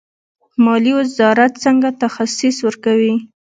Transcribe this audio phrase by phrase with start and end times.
[0.63, 3.13] مالیې وزارت څنګه تخصیص ورکوي؟